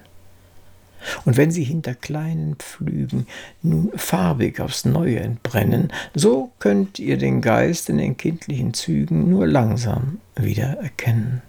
Und 1.25 1.37
wenn 1.37 1.51
sie 1.51 1.65
hinter 1.65 1.95
kleinen 1.95 2.57
Pflügen 2.57 3.27
nun 3.63 3.91
farbig 3.97 4.61
aufs 4.61 4.85
Neue 4.85 5.21
entbrennen, 5.21 5.93
so 6.15 6.53
könnt 6.59 6.99
ihr 6.99 7.19
den 7.19 7.41
Geist 7.41 7.89
in 7.89 7.99
den 7.99 8.17
kindlichen 8.17 8.75
Zügen 8.75 9.29
nur 9.29 9.47
langsam 9.47 10.19
wieder 10.37 10.79
erkennen. 10.79 11.43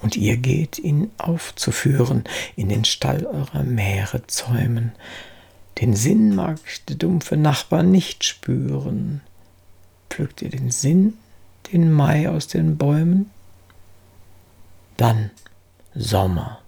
Und 0.00 0.16
ihr 0.16 0.36
geht 0.36 0.78
ihn 0.78 1.10
aufzuführen, 1.16 2.24
in 2.56 2.68
den 2.68 2.84
Stall 2.84 3.24
eurer 3.24 3.62
Meere 3.62 4.26
zäumen. 4.26 4.92
Den 5.80 5.94
Sinn 5.94 6.34
mag 6.34 6.58
der 6.88 6.96
dumpfe 6.96 7.36
Nachbar 7.36 7.84
nicht 7.84 8.24
spüren. 8.24 9.20
Pflückt 10.10 10.42
ihr 10.42 10.50
den 10.50 10.70
Sinn, 10.70 11.14
den 11.72 11.92
Mai 11.92 12.28
aus 12.28 12.48
den 12.48 12.76
Bäumen? 12.76 13.30
Dann 14.96 15.30
Sommer 15.94 16.61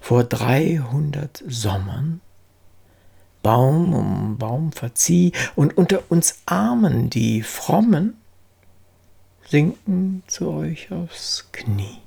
vor 0.00 0.24
dreihundert 0.24 1.42
Sommern, 1.46 2.20
Baum 3.42 3.94
um 3.94 4.38
Baum 4.38 4.72
verzieh, 4.72 5.32
und 5.54 5.76
unter 5.76 6.10
uns 6.10 6.42
Armen 6.46 7.10
die 7.10 7.42
Frommen 7.42 8.16
sinken 9.48 10.22
zu 10.26 10.50
euch 10.50 10.90
aufs 10.90 11.48
Knie. 11.52 12.00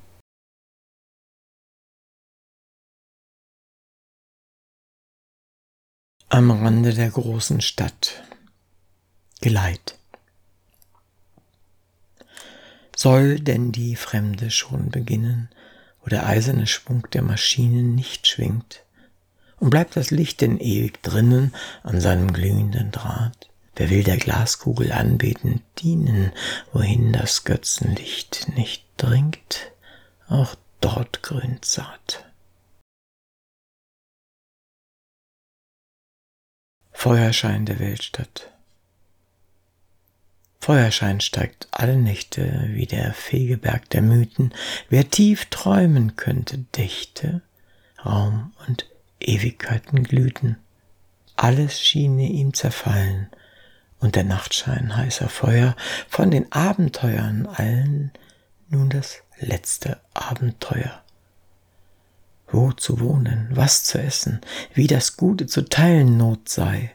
Am 6.30 6.50
Rande 6.50 6.92
der 6.92 7.10
großen 7.10 7.60
Stadt 7.60 8.22
Geleit. 9.40 9.96
Soll 12.96 13.38
denn 13.38 13.70
die 13.70 13.94
Fremde 13.94 14.50
schon 14.50 14.90
beginnen, 14.90 15.48
wo 16.08 16.10
der 16.10 16.26
eiserne 16.26 16.66
Schwung 16.66 17.06
der 17.12 17.20
Maschinen 17.20 17.94
nicht 17.94 18.26
schwingt? 18.26 18.82
Und 19.60 19.68
bleibt 19.68 19.94
das 19.94 20.10
Licht 20.10 20.40
denn 20.40 20.58
ewig 20.58 21.02
drinnen 21.02 21.54
an 21.82 22.00
seinem 22.00 22.32
glühenden 22.32 22.90
Draht? 22.92 23.50
Wer 23.76 23.90
will 23.90 24.04
der 24.04 24.16
Glaskugel 24.16 24.90
anbeten 24.90 25.60
dienen, 25.78 26.32
wohin 26.72 27.12
das 27.12 27.44
Götzenlicht 27.44 28.48
nicht 28.56 28.86
dringt? 28.96 29.72
Auch 30.28 30.54
dort 30.80 31.22
grünt 31.22 31.66
Saat. 31.66 32.24
Feuerschein 36.92 37.66
der 37.66 37.80
Weltstadt. 37.80 38.50
Feuerschein 40.68 41.22
steigt 41.22 41.66
alle 41.70 41.96
Nächte 41.96 42.68
wie 42.72 42.84
der 42.84 43.14
Fegeberg 43.14 43.88
der 43.88 44.02
Mythen. 44.02 44.52
Wer 44.90 45.08
tief 45.08 45.46
träumen 45.46 46.16
könnte, 46.16 46.58
dächte, 46.76 47.40
Raum 48.04 48.52
und 48.66 48.86
Ewigkeiten 49.18 50.04
glühten. 50.04 50.58
Alles 51.36 51.80
schiene 51.80 52.26
ihm 52.26 52.52
zerfallen, 52.52 53.30
und 53.98 54.14
der 54.14 54.24
Nachtschein 54.24 54.94
heißer 54.94 55.30
Feuer 55.30 55.74
von 56.06 56.30
den 56.30 56.52
Abenteuern 56.52 57.46
allen 57.46 58.12
nun 58.68 58.90
das 58.90 59.22
letzte 59.38 59.98
Abenteuer. 60.12 61.02
Wo 62.46 62.72
zu 62.72 63.00
wohnen, 63.00 63.48
was 63.52 63.84
zu 63.84 63.98
essen, 63.98 64.42
wie 64.74 64.86
das 64.86 65.16
Gute 65.16 65.46
zu 65.46 65.64
teilen 65.64 66.18
Not 66.18 66.50
sei, 66.50 66.94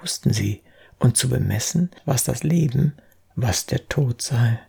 wussten 0.00 0.32
sie, 0.32 0.62
und 1.02 1.16
zu 1.16 1.28
bemessen, 1.28 1.90
was 2.04 2.24
das 2.24 2.44
Leben, 2.44 2.94
was 3.34 3.66
der 3.66 3.88
Tod 3.88 4.22
sei. 4.22 4.60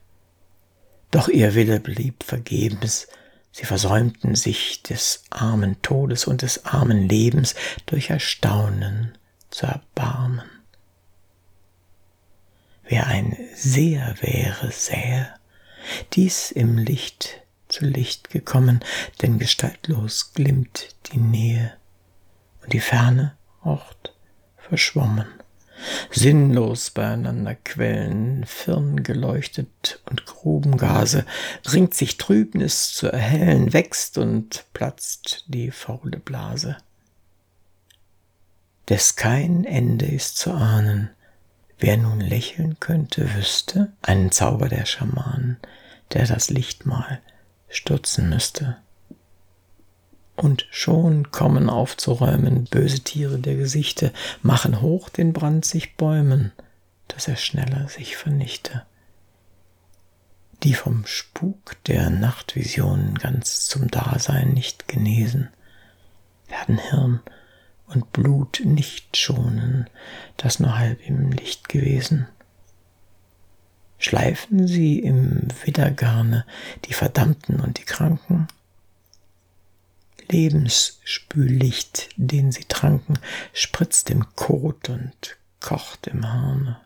Doch 1.12 1.27
ihr 1.27 1.53
Wille 1.53 1.79
blieb 1.79 2.23
vergebens, 2.23 3.07
sie 3.51 3.65
versäumten 3.65 4.34
sich 4.34 4.81
des 4.81 5.23
armen 5.29 5.79
Todes 5.84 6.25
und 6.25 6.41
des 6.41 6.65
armen 6.65 7.07
Lebens 7.07 7.53
durch 7.86 8.10
Erstaunen 8.10 9.15
zu 9.51 9.67
erbarmen. 9.67 10.49
Wer 12.84 13.07
ein 13.07 13.38
Seher 13.55 14.15
wäre, 14.21 14.71
sähe, 14.71 15.31
dies 16.13 16.51
im 16.51 16.79
Licht 16.79 17.41
zu 17.67 17.86
Licht 17.86 18.31
gekommen, 18.31 18.84
denn 19.21 19.38
gestaltlos 19.38 20.34
glimmt 20.34 20.95
die 21.12 21.19
Nähe 21.19 21.73
und 22.63 22.73
die 22.73 22.79
Ferne 22.79 23.38
Ort 23.62 24.15
verschwommen 24.57 25.42
sinnlos 26.11 26.89
beieinander 26.89 27.55
quellen, 27.55 28.45
Firn 28.45 29.03
geleuchtet 29.03 30.01
und 30.09 30.25
Grubengase, 30.25 31.25
ringt 31.71 31.93
sich 31.93 32.17
Trübnis 32.17 32.93
zu 32.93 33.07
erhellen, 33.07 33.73
wächst 33.73 34.17
und 34.17 34.65
platzt 34.73 35.45
die 35.47 35.71
faule 35.71 36.19
Blase. 36.19 36.77
Des 38.89 39.15
kein 39.15 39.63
Ende 39.65 40.05
ist 40.05 40.37
zu 40.37 40.51
ahnen, 40.51 41.09
wer 41.79 41.97
nun 41.97 42.19
lächeln 42.19 42.79
könnte, 42.79 43.33
wüsste 43.35 43.93
einen 44.01 44.31
Zauber 44.31 44.69
der 44.69 44.85
Schamanen, 44.85 45.57
der 46.11 46.27
das 46.27 46.49
Lichtmal 46.49 47.21
stürzen 47.69 48.29
müsste 48.29 48.77
und 50.35 50.67
schon 50.71 51.31
kommen 51.31 51.69
aufzuräumen 51.69 52.65
böse 52.65 53.01
Tiere 53.01 53.39
der 53.39 53.55
Gesichte, 53.55 54.11
machen 54.41 54.81
hoch 54.81 55.09
den 55.09 55.33
Brand 55.33 55.65
sich 55.65 55.95
bäumen, 55.95 56.51
dass 57.07 57.27
er 57.27 57.35
schneller 57.35 57.87
sich 57.87 58.17
vernichte. 58.17 58.83
Die 60.63 60.73
vom 60.73 61.05
Spuk 61.05 61.75
der 61.87 62.09
Nachtvisionen 62.09 63.15
ganz 63.15 63.65
zum 63.65 63.89
Dasein 63.91 64.49
nicht 64.53 64.87
genesen, 64.87 65.49
werden 66.47 66.77
Hirn 66.77 67.19
und 67.87 68.11
Blut 68.11 68.61
nicht 68.63 69.17
schonen, 69.17 69.87
das 70.37 70.59
nur 70.59 70.77
halb 70.77 71.05
im 71.05 71.31
Licht 71.31 71.69
gewesen. 71.69 72.27
Schleifen 73.97 74.67
sie 74.67 74.99
im 74.99 75.47
Widdergarne 75.63 76.45
die 76.85 76.93
Verdammten 76.93 77.59
und 77.59 77.77
die 77.77 77.85
Kranken, 77.85 78.47
Lebensspüllicht, 80.33 82.09
den 82.15 82.51
sie 82.51 82.65
tranken, 82.65 83.19
spritzt 83.53 84.09
im 84.09 84.35
Kot 84.35 84.89
und 84.89 85.37
kocht 85.59 86.07
im 86.07 86.27
Harne. 86.27 86.81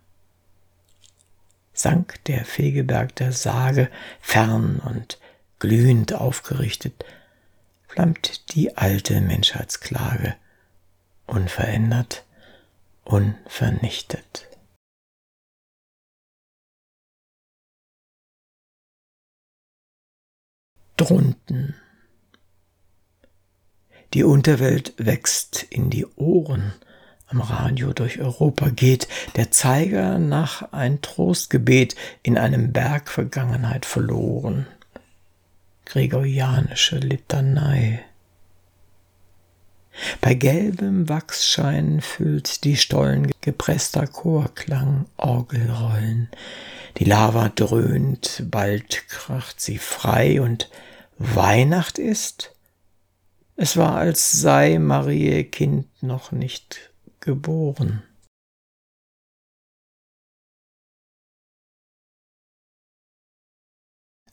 Sank 1.72 2.22
der 2.26 2.44
Fegeberg 2.44 3.16
der 3.16 3.32
Sage 3.32 3.90
fern 4.20 4.80
und 4.80 5.18
glühend 5.60 6.14
aufgerichtet, 6.14 7.06
flammt 7.88 8.54
die 8.54 8.76
alte 8.76 9.22
Menschheitsklage, 9.22 10.36
unverändert, 11.26 12.26
unvernichtet. 13.06 14.50
Drunten 20.98 21.76
die 24.14 24.24
Unterwelt 24.24 24.94
wächst 24.98 25.64
in 25.70 25.90
die 25.90 26.06
Ohren. 26.16 26.74
Am 27.28 27.42
Radio 27.42 27.92
durch 27.92 28.20
Europa 28.20 28.70
geht 28.70 29.08
der 29.36 29.52
Zeiger 29.52 30.18
nach 30.18 30.72
ein 30.72 31.02
Trostgebet 31.02 31.96
in 32.24 32.38
einem 32.38 32.72
Berg 32.72 33.10
Vergangenheit 33.10 33.86
verloren. 33.86 34.66
Gregorianische 35.86 36.98
Litanei. 36.98 38.02
Bei 40.22 40.36
gelbem 40.36 41.10
Wachsschein 41.10 42.02
füllt 42.02 42.64
die 42.64 42.78
Stollen 42.78 43.32
gepresster 43.42 44.08
Chorklang 44.08 45.06
Orgelrollen. 45.18 46.30
Die 46.98 47.06
Lava 47.06 47.50
dröhnt, 47.50 48.44
bald 48.46 49.08
kracht 49.10 49.60
sie 49.60 49.78
frei 49.78 50.42
und 50.42 50.70
Weihnacht 51.18 52.00
ist? 52.00 52.54
Es 53.60 53.76
war, 53.76 53.96
als 53.96 54.34
sei 54.34 54.78
Marie 54.78 55.44
Kind 55.44 56.04
noch 56.04 56.32
nicht 56.32 56.92
geboren. 57.20 58.04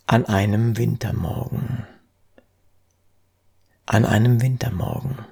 An 0.06 0.26
einem 0.26 0.76
Wintermorgen. 0.76 1.86
An 3.86 4.04
einem 4.04 4.42
Wintermorgen. 4.42 5.24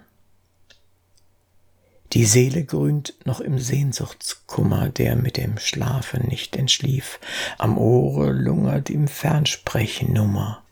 Die 2.14 2.24
Seele 2.24 2.64
grünt 2.64 3.14
noch 3.26 3.40
im 3.40 3.59
Sehnsuchtskummer, 3.59 4.88
der 4.88 5.16
mit 5.16 5.37
dem 5.37 5.59
Schlafe 5.59 6.18
nicht 6.18 6.57
entschlief. 6.57 7.20
Am 7.59 7.76
Ohre 7.76 8.33
lungert 8.33 8.88
ihm 8.88 9.07
Fernsprechnummer. 9.07 10.62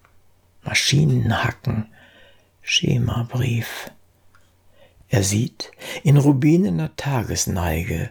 Maschinen 0.63 1.45
hacken, 1.45 1.87
Schemabrief. 2.73 3.91
Er 5.09 5.25
sieht 5.25 5.73
in 6.05 6.17
rubinener 6.17 6.95
Tagesneige 6.95 8.11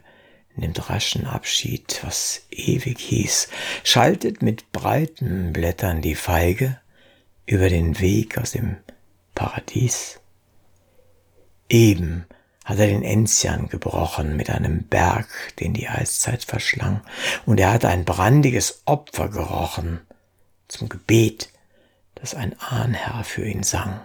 nimmt 0.57 0.89
raschen 0.89 1.25
Abschied, 1.25 2.01
was 2.03 2.41
ewig 2.51 2.99
hieß, 2.99 3.47
schaltet 3.85 4.41
mit 4.41 4.69
breiten 4.73 5.53
Blättern 5.53 6.01
die 6.01 6.15
Feige 6.15 6.77
über 7.45 7.69
den 7.69 8.01
Weg 8.01 8.37
aus 8.37 8.51
dem 8.51 8.75
Paradies. 9.33 10.19
Eben 11.69 12.25
hat 12.65 12.79
er 12.79 12.87
den 12.87 13.03
Enzian 13.03 13.69
gebrochen 13.69 14.35
mit 14.35 14.49
einem 14.49 14.83
Berg, 14.83 15.29
den 15.61 15.73
die 15.73 15.87
Eiszeit 15.87 16.43
verschlang, 16.43 16.99
und 17.45 17.61
er 17.61 17.71
hat 17.71 17.85
ein 17.85 18.03
brandiges 18.03 18.81
Opfer 18.83 19.29
gerochen 19.29 20.01
zum 20.67 20.89
Gebet, 20.89 21.49
das 22.15 22.35
ein 22.35 22.59
Ahnherr 22.59 23.23
für 23.23 23.45
ihn 23.45 23.63
sang 23.63 24.01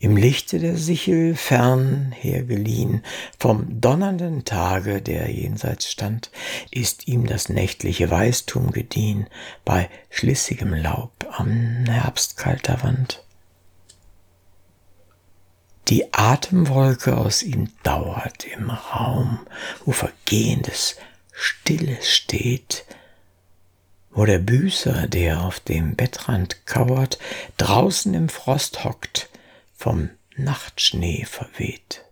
im 0.00 0.16
Lichte 0.16 0.58
der 0.58 0.76
Sichel 0.76 1.34
fern 1.34 2.12
hergeliehen, 2.12 3.02
vom 3.38 3.80
donnernden 3.80 4.44
Tage, 4.44 5.02
der 5.02 5.30
jenseits 5.30 5.90
stand, 5.90 6.30
ist 6.70 7.08
ihm 7.08 7.26
das 7.26 7.48
nächtliche 7.48 8.08
Weißtum 8.10 8.70
gediehen, 8.70 9.26
bei 9.64 9.90
schlissigem 10.10 10.72
Laub 10.72 11.12
am 11.32 11.84
herbstkalter 11.86 12.82
Wand. 12.82 13.24
Die 15.88 16.12
Atemwolke 16.12 17.16
aus 17.16 17.42
ihm 17.42 17.70
dauert 17.82 18.44
im 18.44 18.70
Raum, 18.70 19.40
wo 19.84 19.92
Vergehendes 19.92 20.96
Stilles 21.32 22.08
steht, 22.08 22.84
wo 24.10 24.26
der 24.26 24.38
Büßer, 24.38 25.06
der 25.06 25.42
auf 25.42 25.60
dem 25.60 25.96
Bettrand 25.96 26.66
kauert, 26.66 27.18
draußen 27.56 28.12
im 28.14 28.28
Frost 28.28 28.84
hockt, 28.84 29.27
vom 29.78 30.10
Nachtschnee 30.36 31.24
verweht. 31.24 32.04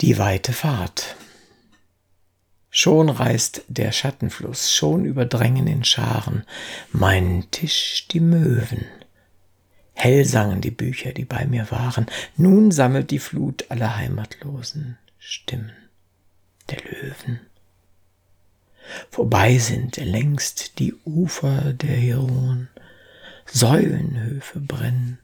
Die 0.00 0.18
weite 0.18 0.52
Fahrt. 0.52 1.14
Schon 2.68 3.08
reißt 3.08 3.62
der 3.68 3.92
Schattenfluss, 3.92 4.74
schon 4.74 5.04
überdrängen 5.04 5.68
in 5.68 5.84
Scharen 5.84 6.44
meinen 6.90 7.48
Tisch 7.52 8.08
die 8.08 8.20
Möwen. 8.20 8.86
Hell 9.92 10.24
sangen 10.24 10.60
die 10.60 10.72
Bücher, 10.72 11.12
die 11.12 11.24
bei 11.24 11.46
mir 11.46 11.70
waren, 11.70 12.06
nun 12.36 12.72
sammelt 12.72 13.12
die 13.12 13.18
Flut 13.20 13.70
aller 13.70 13.96
heimatlosen 13.96 14.98
Stimmen 15.18 15.76
der 16.70 16.78
Löwen. 16.82 17.49
Vorbei 19.10 19.58
sind 19.58 19.96
längst 19.96 20.78
die 20.78 20.94
Ufer 21.04 21.72
der 21.72 21.96
Heron, 21.96 22.68
Säulenhöfe 23.46 24.60
brennen, 24.60 25.18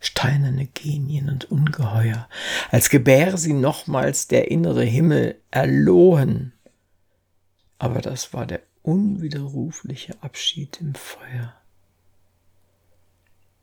steinerne 0.00 0.66
Genien 0.66 1.28
und 1.28 1.50
Ungeheuer, 1.50 2.28
als 2.70 2.90
gebär 2.90 3.36
sie 3.36 3.52
nochmals 3.52 4.28
der 4.28 4.50
innere 4.50 4.84
Himmel 4.84 5.40
erlohen. 5.50 6.52
Aber 7.78 8.00
das 8.00 8.32
war 8.32 8.46
der 8.46 8.62
unwiderrufliche 8.82 10.14
Abschied 10.22 10.80
im 10.80 10.94
Feuer. 10.94 11.57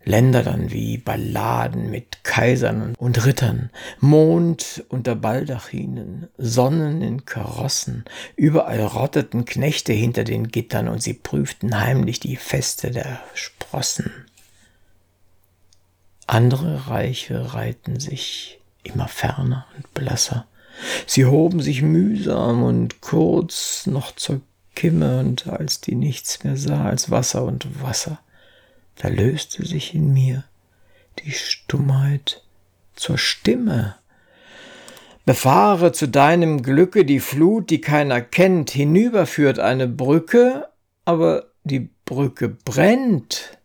Länder 0.05 0.43
dann 0.43 0.71
wie 0.71 0.99
Balladen 0.99 1.89
mit 1.89 2.23
Kaisern 2.23 2.93
und 2.97 3.25
Rittern, 3.25 3.71
Mond 3.99 4.85
unter 4.89 5.15
Baldachinen, 5.15 6.27
Sonnen 6.37 7.01
in 7.01 7.25
Karossen, 7.25 8.05
überall 8.35 8.81
rotteten 8.81 9.45
Knechte 9.45 9.93
hinter 9.93 10.23
den 10.23 10.49
Gittern 10.49 10.87
und 10.87 11.01
sie 11.01 11.15
prüften 11.15 11.79
heimlich 11.79 12.19
die 12.19 12.35
Feste 12.35 12.91
der 12.91 13.19
Sprossen. 13.33 14.11
Andere 16.27 16.87
Reiche 16.87 17.55
reihten 17.55 17.99
sich 17.99 18.59
immer 18.83 19.07
ferner 19.07 19.65
und 19.75 19.91
blasser. 19.95 20.45
Sie 21.07 21.25
hoben 21.25 21.61
sich 21.61 21.81
mühsam 21.81 22.63
und 22.63 23.01
kurz 23.01 23.87
noch 23.87 24.15
zur 24.15 24.41
Kimme 24.75 25.19
und 25.19 25.47
als 25.47 25.81
die 25.81 25.95
nichts 25.95 26.43
mehr 26.43 26.57
sah 26.57 26.85
als 26.85 27.09
Wasser 27.09 27.43
und 27.43 27.81
Wasser 27.81 28.19
da 28.97 29.09
löste 29.09 29.65
sich 29.65 29.93
in 29.93 30.13
mir 30.13 30.43
die 31.19 31.31
Stummheit 31.31 32.43
zur 32.95 33.17
Stimme. 33.17 33.95
Befahre 35.25 35.91
zu 35.91 36.07
deinem 36.07 36.61
Glücke 36.61 37.03
die 37.03 37.19
Flut, 37.19 37.69
die 37.69 37.81
keiner 37.81 38.21
kennt, 38.21 38.69
hinüberführt 38.69 39.59
eine 39.59 39.87
Brücke, 39.87 40.67
aber 41.03 41.47
die 41.63 41.89
Brücke 42.05 42.49
brennt. 42.49 43.57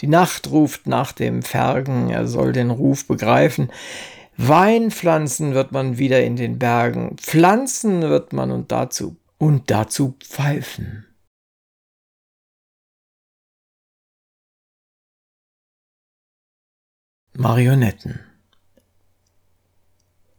Die 0.00 0.08
Nacht 0.08 0.50
ruft 0.50 0.88
nach 0.88 1.12
dem 1.12 1.42
Fergen, 1.42 2.10
er 2.10 2.26
soll 2.26 2.52
den 2.52 2.70
Ruf 2.70 3.06
begreifen. 3.06 3.70
Weinpflanzen 4.36 5.54
wird 5.54 5.70
man 5.70 5.98
wieder 5.98 6.24
in 6.24 6.34
den 6.34 6.58
Bergen, 6.58 7.16
pflanzen 7.18 8.02
wird 8.02 8.32
man 8.32 8.50
und 8.50 8.72
dazu 8.72 9.16
und 9.38 9.70
dazu 9.70 10.16
pfeifen. 10.18 11.06
Marionetten. 17.34 18.20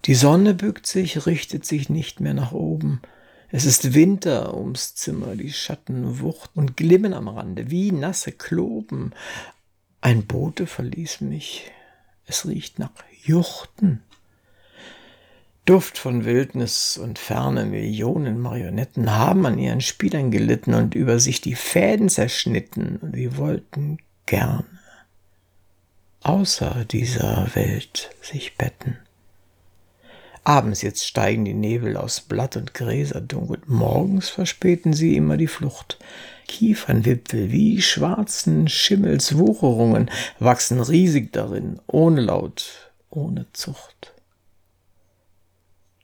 Die 0.06 0.14
Sonne 0.14 0.54
bückt 0.54 0.86
sich, 0.86 1.26
richtet 1.26 1.66
sich 1.66 1.90
nicht 1.90 2.20
mehr 2.20 2.36
nach 2.36 2.52
oben. 2.52 3.02
Es 3.50 3.66
ist 3.66 3.96
Winter 3.96 4.56
ums 4.56 4.94
Zimmer, 4.94 5.36
die 5.36 5.52
Schatten 5.52 6.20
wuchten 6.20 6.60
und 6.60 6.78
glimmen 6.78 7.14
am 7.16 7.30
Rande 7.30 7.72
wie 7.72 7.92
nasse 7.92 8.32
Kloben. 8.32 9.12
Ein 10.02 10.28
Bote 10.28 10.68
verließ 10.68 11.22
mich. 11.22 11.72
Es 12.28 12.46
riecht 12.46 12.78
nach 12.78 12.92
Juchten. 13.24 14.04
Duft 15.66 15.98
von 15.98 16.26
Wildnis 16.26 17.00
und 17.00 17.18
Ferne, 17.18 17.66
Millionen 17.66 18.40
Marionetten 18.40 19.16
haben 19.16 19.48
an 19.48 19.58
ihren 19.58 19.82
Spielern 19.82 20.30
gelitten 20.30 20.76
und 20.76 20.94
über 20.94 21.20
sich 21.20 21.42
die 21.42 21.56
Fäden 21.56 22.10
zerschnitten, 22.10 22.98
und 22.98 23.16
sie 23.16 23.36
wollten 23.38 23.98
gern 24.28 24.66
außer 26.24 26.86
dieser 26.86 27.48
Welt 27.56 28.10
sich 28.22 28.58
betten. 28.58 28.98
Abends 30.46 30.82
jetzt 30.82 31.06
steigen 31.08 31.46
die 31.46 31.54
Nebel 31.54 31.96
aus 31.96 32.20
Blatt 32.20 32.58
und 32.58 32.74
Gräser 32.74 33.22
dunkel, 33.22 33.62
morgens 33.66 34.30
verspäten 34.30 34.92
sie 34.94 35.16
immer 35.16 35.38
die 35.38 35.48
Flucht. 35.48 36.00
Kiefernwipfel 36.48 37.52
wie 37.52 37.82
schwarzen 37.82 38.68
Schimmels 38.68 39.38
Wucherungen 39.38 40.12
wachsen 40.40 40.82
riesig 40.82 41.32
darin, 41.32 41.80
ohne 41.88 42.22
Laut, 42.22 42.92
ohne 43.10 43.46
Zucht. 43.54 44.14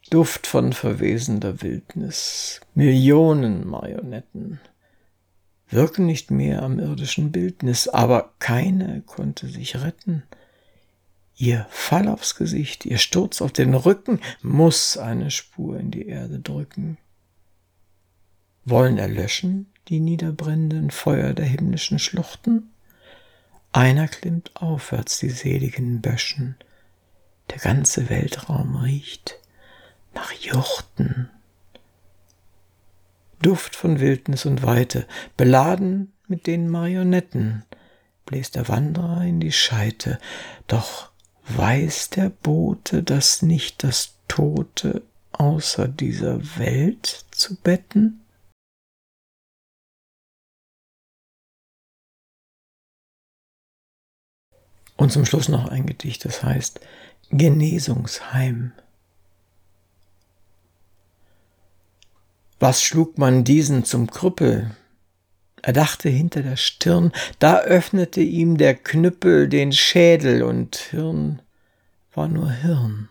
Duft 0.08 0.46
von 0.46 0.72
verwesender 0.72 1.60
Wildnis, 1.60 2.60
Millionen 2.74 3.68
Marionetten, 3.68 4.58
wirken 5.70 6.06
nicht 6.06 6.30
mehr 6.30 6.62
am 6.62 6.78
irdischen 6.78 7.32
Bildnis, 7.32 7.88
aber 7.88 8.32
keine 8.38 9.02
konnte 9.02 9.48
sich 9.48 9.80
retten. 9.80 10.22
Ihr 11.36 11.66
Fall 11.70 12.08
aufs 12.08 12.34
Gesicht, 12.34 12.84
ihr 12.84 12.98
Sturz 12.98 13.40
auf 13.40 13.52
den 13.52 13.74
Rücken 13.74 14.20
muss 14.42 14.98
eine 14.98 15.30
Spur 15.30 15.78
in 15.78 15.90
die 15.90 16.06
Erde 16.06 16.38
drücken. 16.38 16.98
Wollen 18.64 18.98
erlöschen 18.98 19.66
die 19.88 20.00
niederbrennenden 20.00 20.90
Feuer 20.90 21.32
der 21.32 21.46
himmlischen 21.46 21.98
Schluchten? 21.98 22.70
Einer 23.72 24.08
klimmt 24.08 24.54
aufwärts 24.54 25.18
die 25.18 25.30
seligen 25.30 26.00
Böschen, 26.00 26.56
der 27.50 27.58
ganze 27.58 28.10
Weltraum 28.10 28.76
riecht 28.76 29.38
nach 30.14 30.32
Juchten 30.32 31.30
Duft 33.42 33.74
von 33.74 34.00
Wildnis 34.00 34.44
und 34.46 34.62
Weite, 34.62 35.06
beladen 35.36 36.12
mit 36.28 36.46
den 36.46 36.68
Marionetten, 36.68 37.64
bläst 38.26 38.54
der 38.54 38.68
Wanderer 38.68 39.22
in 39.24 39.40
die 39.40 39.52
Scheite, 39.52 40.18
doch 40.66 41.10
weiß 41.48 42.10
der 42.10 42.30
Bote, 42.30 43.02
dass 43.02 43.42
nicht 43.42 43.82
das 43.82 44.16
Tote 44.28 45.02
außer 45.32 45.88
dieser 45.88 46.58
Welt 46.58 47.24
zu 47.30 47.56
betten? 47.56 48.20
Und 54.96 55.10
zum 55.10 55.24
Schluss 55.24 55.48
noch 55.48 55.66
ein 55.68 55.86
Gedicht, 55.86 56.26
das 56.26 56.42
heißt 56.42 56.80
Genesungsheim. 57.30 58.72
Was 62.60 62.82
schlug 62.82 63.18
man 63.18 63.42
diesen 63.42 63.84
zum 63.84 64.08
Krüppel? 64.10 64.70
Er 65.62 65.72
dachte 65.72 66.08
hinter 66.08 66.42
der 66.42 66.56
Stirn, 66.56 67.12
da 67.38 67.58
öffnete 67.58 68.20
ihm 68.20 68.56
der 68.56 68.74
Knüppel 68.74 69.48
den 69.48 69.72
Schädel 69.72 70.42
und 70.42 70.76
Hirn 70.76 71.42
war 72.14 72.28
nur 72.28 72.50
Hirn. 72.50 73.08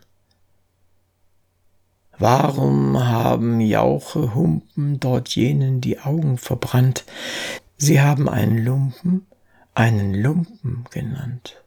Warum 2.18 2.98
haben 3.02 3.60
Jauche 3.60 4.34
Humpen 4.34 4.98
dort 5.00 5.28
jenen 5.30 5.80
die 5.80 6.00
Augen 6.00 6.38
verbrannt? 6.38 7.04
Sie 7.76 8.00
haben 8.00 8.28
einen 8.28 8.58
Lumpen 8.64 9.26
einen 9.74 10.14
Lumpen 10.14 10.84
genannt. 10.90 11.62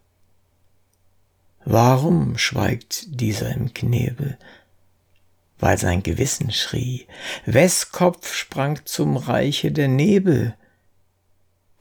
Warum 1.65 2.37
schweigt 2.37 3.19
dieser 3.19 3.53
im 3.55 3.73
Knebel? 3.73 4.37
Weil 5.63 5.77
sein 5.77 6.03
Gewissen 6.03 6.51
schrie. 6.51 7.07
Wes 7.45 7.93
Kopf 7.93 8.33
sprang 8.33 8.81
zum 8.83 9.15
Reiche 9.15 9.71
der 9.71 9.87
Nebel, 9.87 10.57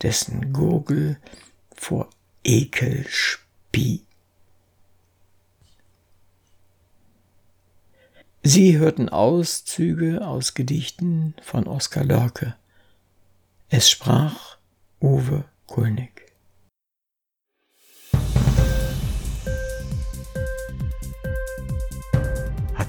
dessen 0.02 0.52
Gurgel 0.52 1.18
vor 1.74 2.08
Ekel 2.44 3.04
spie. 3.08 4.04
Sie 8.44 8.78
hörten 8.78 9.08
Auszüge 9.08 10.24
aus 10.24 10.54
Gedichten 10.54 11.34
von 11.42 11.66
Oskar 11.66 12.04
Lörke. 12.04 12.54
Es 13.68 13.90
sprach 13.90 14.58
Uwe 15.00 15.44
Kulnig. 15.66 16.21